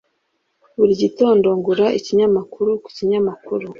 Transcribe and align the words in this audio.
Buri 0.77 0.93
gitondo 1.03 1.47
ngura 1.57 1.87
ikinyamakuru 1.99 2.71
ku 2.83 2.89
kinyamakuru. 2.97 3.65